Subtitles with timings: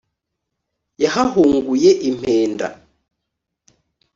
[1.03, 2.67] Yahahunguye impenda*,